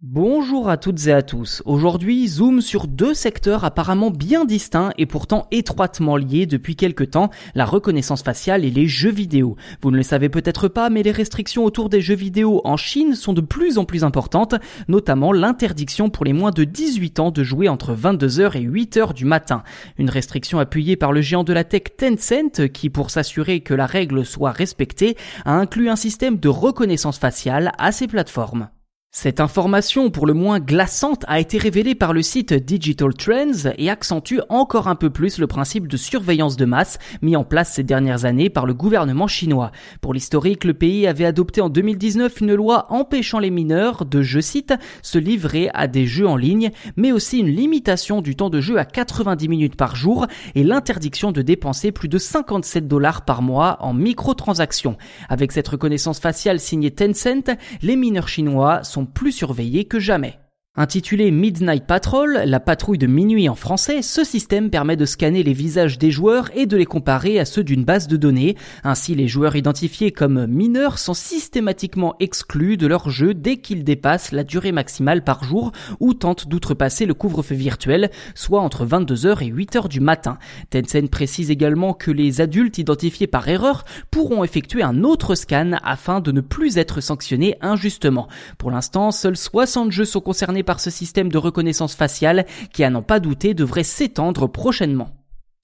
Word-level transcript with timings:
Bonjour 0.00 0.68
à 0.68 0.76
toutes 0.76 1.08
et 1.08 1.12
à 1.12 1.22
tous. 1.22 1.60
Aujourd'hui, 1.64 2.28
zoom 2.28 2.60
sur 2.60 2.86
deux 2.86 3.14
secteurs 3.14 3.64
apparemment 3.64 4.12
bien 4.12 4.44
distincts 4.44 4.92
et 4.96 5.06
pourtant 5.06 5.48
étroitement 5.50 6.16
liés 6.16 6.46
depuis 6.46 6.76
quelque 6.76 7.02
temps, 7.02 7.30
la 7.56 7.64
reconnaissance 7.64 8.22
faciale 8.22 8.64
et 8.64 8.70
les 8.70 8.86
jeux 8.86 9.10
vidéo. 9.10 9.56
Vous 9.82 9.90
ne 9.90 9.96
le 9.96 10.04
savez 10.04 10.28
peut-être 10.28 10.68
pas, 10.68 10.88
mais 10.88 11.02
les 11.02 11.10
restrictions 11.10 11.64
autour 11.64 11.88
des 11.88 12.00
jeux 12.00 12.14
vidéo 12.14 12.60
en 12.62 12.76
Chine 12.76 13.16
sont 13.16 13.32
de 13.32 13.40
plus 13.40 13.76
en 13.76 13.84
plus 13.84 14.04
importantes, 14.04 14.54
notamment 14.86 15.32
l'interdiction 15.32 16.10
pour 16.10 16.24
les 16.24 16.32
moins 16.32 16.52
de 16.52 16.62
18 16.62 17.18
ans 17.18 17.30
de 17.32 17.42
jouer 17.42 17.68
entre 17.68 17.92
22h 17.92 18.56
et 18.56 18.64
8h 18.64 19.14
du 19.14 19.24
matin. 19.24 19.64
Une 19.98 20.10
restriction 20.10 20.60
appuyée 20.60 20.94
par 20.94 21.12
le 21.12 21.22
géant 21.22 21.42
de 21.42 21.52
la 21.52 21.64
tech 21.64 21.96
Tencent 21.96 22.68
qui, 22.72 22.88
pour 22.88 23.10
s'assurer 23.10 23.62
que 23.62 23.74
la 23.74 23.86
règle 23.86 24.24
soit 24.24 24.52
respectée, 24.52 25.16
a 25.44 25.54
inclus 25.54 25.90
un 25.90 25.96
système 25.96 26.38
de 26.38 26.48
reconnaissance 26.48 27.18
faciale 27.18 27.72
à 27.78 27.90
ses 27.90 28.06
plateformes. 28.06 28.68
Cette 29.10 29.40
information, 29.40 30.10
pour 30.10 30.26
le 30.26 30.34
moins 30.34 30.60
glaçante, 30.60 31.24
a 31.28 31.40
été 31.40 31.56
révélée 31.56 31.94
par 31.94 32.12
le 32.12 32.20
site 32.20 32.52
Digital 32.52 33.14
Trends 33.14 33.72
et 33.78 33.88
accentue 33.88 34.40
encore 34.50 34.86
un 34.86 34.96
peu 34.96 35.08
plus 35.08 35.38
le 35.38 35.46
principe 35.46 35.88
de 35.88 35.96
surveillance 35.96 36.58
de 36.58 36.66
masse 36.66 36.98
mis 37.22 37.34
en 37.34 37.42
place 37.42 37.72
ces 37.72 37.82
dernières 37.82 38.26
années 38.26 38.50
par 38.50 38.66
le 38.66 38.74
gouvernement 38.74 39.26
chinois. 39.26 39.72
Pour 40.02 40.12
l'historique, 40.12 40.62
le 40.64 40.74
pays 40.74 41.06
avait 41.06 41.24
adopté 41.24 41.62
en 41.62 41.70
2019 41.70 42.42
une 42.42 42.54
loi 42.54 42.86
empêchant 42.90 43.38
les 43.38 43.50
mineurs 43.50 44.04
de, 44.04 44.20
je 44.20 44.40
cite, 44.40 44.74
se 45.00 45.18
livrer 45.18 45.70
à 45.72 45.88
des 45.88 46.04
jeux 46.04 46.28
en 46.28 46.36
ligne, 46.36 46.70
mais 46.96 47.10
aussi 47.10 47.38
une 47.38 47.48
limitation 47.48 48.20
du 48.20 48.36
temps 48.36 48.50
de 48.50 48.60
jeu 48.60 48.76
à 48.76 48.84
90 48.84 49.48
minutes 49.48 49.76
par 49.76 49.96
jour 49.96 50.26
et 50.54 50.62
l'interdiction 50.62 51.32
de 51.32 51.40
dépenser 51.40 51.92
plus 51.92 52.08
de 52.08 52.18
57 52.18 52.86
dollars 52.86 53.24
par 53.24 53.40
mois 53.40 53.78
en 53.80 53.94
microtransactions. 53.94 54.98
Avec 55.30 55.50
cette 55.52 55.68
reconnaissance 55.68 56.20
faciale 56.20 56.60
signée 56.60 56.90
Tencent, 56.90 57.56
les 57.80 57.96
mineurs 57.96 58.28
chinois 58.28 58.84
sont 58.84 58.97
plus 59.06 59.32
surveillés 59.32 59.86
que 59.86 59.98
jamais. 59.98 60.38
Intitulé 60.80 61.32
Midnight 61.32 61.88
Patrol, 61.88 62.40
la 62.44 62.60
patrouille 62.60 62.98
de 62.98 63.08
minuit 63.08 63.48
en 63.48 63.56
français, 63.56 64.00
ce 64.00 64.22
système 64.22 64.70
permet 64.70 64.94
de 64.94 65.06
scanner 65.06 65.42
les 65.42 65.52
visages 65.52 65.98
des 65.98 66.12
joueurs 66.12 66.56
et 66.56 66.66
de 66.66 66.76
les 66.76 66.86
comparer 66.86 67.40
à 67.40 67.44
ceux 67.44 67.64
d'une 67.64 67.82
base 67.82 68.06
de 68.06 68.16
données. 68.16 68.54
Ainsi, 68.84 69.16
les 69.16 69.26
joueurs 69.26 69.56
identifiés 69.56 70.12
comme 70.12 70.46
mineurs 70.46 71.00
sont 71.00 71.14
systématiquement 71.14 72.14
exclus 72.20 72.76
de 72.76 72.86
leur 72.86 73.10
jeu 73.10 73.34
dès 73.34 73.56
qu'ils 73.56 73.82
dépassent 73.82 74.30
la 74.30 74.44
durée 74.44 74.70
maximale 74.70 75.24
par 75.24 75.42
jour 75.42 75.72
ou 75.98 76.14
tentent 76.14 76.46
d'outrepasser 76.46 77.06
le 77.06 77.14
couvre-feu 77.14 77.56
virtuel, 77.56 78.12
soit 78.36 78.60
entre 78.60 78.86
22h 78.86 79.42
et 79.44 79.50
8h 79.50 79.88
du 79.88 79.98
matin. 79.98 80.38
Tencent 80.70 81.10
précise 81.10 81.50
également 81.50 81.92
que 81.92 82.12
les 82.12 82.40
adultes 82.40 82.78
identifiés 82.78 83.26
par 83.26 83.48
erreur 83.48 83.84
pourront 84.12 84.44
effectuer 84.44 84.84
un 84.84 85.02
autre 85.02 85.34
scan 85.34 85.72
afin 85.82 86.20
de 86.20 86.30
ne 86.30 86.40
plus 86.40 86.78
être 86.78 87.00
sanctionnés 87.00 87.56
injustement. 87.62 88.28
Pour 88.58 88.70
l'instant, 88.70 89.10
seuls 89.10 89.36
60 89.36 89.90
jeux 89.90 90.04
sont 90.04 90.20
concernés 90.20 90.62
par 90.68 90.80
ce 90.80 90.90
système 90.90 91.32
de 91.32 91.38
reconnaissance 91.38 91.94
faciale 91.94 92.44
qui, 92.74 92.84
à 92.84 92.90
n'en 92.90 93.00
pas 93.00 93.20
douter, 93.20 93.54
devrait 93.54 93.84
s'étendre 93.84 94.46
prochainement. 94.46 95.17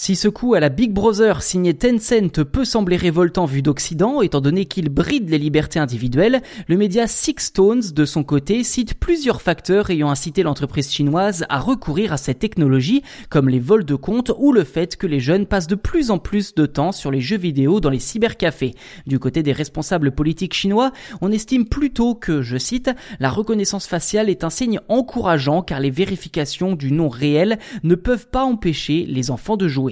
Si 0.00 0.14
ce 0.14 0.28
coup 0.28 0.54
à 0.54 0.60
la 0.60 0.68
Big 0.68 0.92
Brother 0.92 1.42
signé 1.42 1.74
Tencent 1.74 2.44
peut 2.44 2.64
sembler 2.64 2.96
révoltant 2.96 3.46
vu 3.46 3.62
d'Occident, 3.62 4.22
étant 4.22 4.40
donné 4.40 4.64
qu'il 4.64 4.90
bride 4.90 5.28
les 5.28 5.38
libertés 5.38 5.80
individuelles, 5.80 6.40
le 6.68 6.76
média 6.76 7.08
Six 7.08 7.34
Stones, 7.38 7.82
de 7.92 8.04
son 8.04 8.22
côté, 8.22 8.62
cite 8.62 8.94
plusieurs 8.94 9.42
facteurs 9.42 9.90
ayant 9.90 10.08
incité 10.08 10.44
l'entreprise 10.44 10.92
chinoise 10.92 11.44
à 11.48 11.58
recourir 11.58 12.12
à 12.12 12.16
cette 12.16 12.38
technologie, 12.38 13.02
comme 13.28 13.48
les 13.48 13.58
vols 13.58 13.84
de 13.84 13.96
comptes 13.96 14.30
ou 14.38 14.52
le 14.52 14.62
fait 14.62 14.94
que 14.94 15.08
les 15.08 15.18
jeunes 15.18 15.46
passent 15.46 15.66
de 15.66 15.74
plus 15.74 16.12
en 16.12 16.18
plus 16.18 16.54
de 16.54 16.64
temps 16.64 16.92
sur 16.92 17.10
les 17.10 17.20
jeux 17.20 17.36
vidéo 17.36 17.80
dans 17.80 17.90
les 17.90 17.98
cybercafés. 17.98 18.76
Du 19.08 19.18
côté 19.18 19.42
des 19.42 19.52
responsables 19.52 20.12
politiques 20.12 20.54
chinois, 20.54 20.92
on 21.20 21.32
estime 21.32 21.68
plutôt 21.68 22.14
que, 22.14 22.40
je 22.40 22.56
cite, 22.56 22.88
la 23.18 23.30
reconnaissance 23.30 23.88
faciale 23.88 24.30
est 24.30 24.44
un 24.44 24.50
signe 24.50 24.78
encourageant 24.88 25.62
car 25.62 25.80
les 25.80 25.90
vérifications 25.90 26.76
du 26.76 26.92
nom 26.92 27.08
réel 27.08 27.58
ne 27.82 27.96
peuvent 27.96 28.28
pas 28.28 28.44
empêcher 28.44 29.04
les 29.04 29.32
enfants 29.32 29.56
de 29.56 29.66
jouer. 29.66 29.87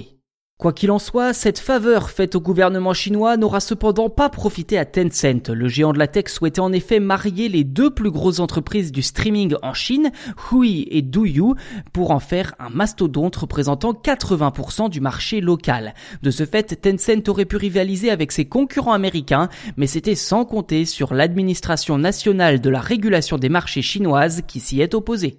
Quoi 0.59 0.73
qu'il 0.73 0.89
en 0.89 0.97
soit, 0.97 1.33
cette 1.33 1.59
faveur 1.59 2.09
faite 2.09 2.33
au 2.33 2.41
gouvernement 2.41 2.95
chinois 2.95 3.37
n'aura 3.37 3.59
cependant 3.59 4.09
pas 4.09 4.27
profité 4.27 4.79
à 4.79 4.85
Tencent. 4.85 5.49
Le 5.49 5.67
géant 5.67 5.93
de 5.93 5.99
la 5.99 6.07
tech 6.07 6.29
souhaitait 6.29 6.61
en 6.61 6.73
effet 6.73 6.99
marier 6.99 7.47
les 7.47 7.63
deux 7.63 7.91
plus 7.91 8.09
grosses 8.09 8.39
entreprises 8.39 8.91
du 8.91 9.03
streaming 9.03 9.53
en 9.61 9.75
Chine, 9.75 10.09
Hui 10.51 10.87
et 10.89 11.03
Douyu, 11.03 11.53
pour 11.93 12.09
en 12.09 12.19
faire 12.19 12.55
un 12.57 12.69
mastodonte 12.69 13.35
représentant 13.35 13.93
80% 13.93 14.89
du 14.89 14.99
marché 14.99 15.41
local. 15.41 15.93
De 16.23 16.31
ce 16.31 16.43
fait, 16.43 16.81
Tencent 16.81 17.29
aurait 17.29 17.45
pu 17.45 17.57
rivaliser 17.57 18.09
avec 18.09 18.31
ses 18.31 18.45
concurrents 18.45 18.93
américains, 18.93 19.49
mais 19.75 19.85
c'était 19.85 20.15
sans 20.15 20.43
compter 20.43 20.85
sur 20.85 21.13
l'administration 21.13 21.99
nationale 21.99 22.61
de 22.61 22.69
la 22.71 22.81
régulation 22.81 23.37
des 23.37 23.49
marchés 23.49 23.83
chinoise 23.83 24.41
qui 24.47 24.59
s'y 24.59 24.81
est 24.81 24.95
opposée. 24.95 25.37